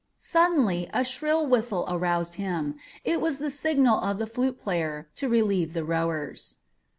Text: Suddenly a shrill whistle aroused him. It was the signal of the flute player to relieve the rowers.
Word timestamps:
Suddenly 0.17 0.89
a 0.91 1.03
shrill 1.03 1.45
whistle 1.45 1.85
aroused 1.87 2.33
him. 2.33 2.73
It 3.05 3.21
was 3.21 3.37
the 3.37 3.51
signal 3.51 3.99
of 4.03 4.17
the 4.17 4.25
flute 4.25 4.57
player 4.57 5.07
to 5.13 5.29
relieve 5.29 5.73
the 5.73 5.83
rowers. 5.85 6.55